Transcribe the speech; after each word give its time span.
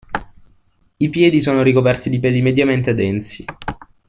I 0.97 1.09
piedi 1.11 1.43
sono 1.43 1.61
ricoperti 1.61 2.09
di 2.09 2.19
peli 2.19 2.41
mediamente 2.41 2.95
densi. 2.95 3.45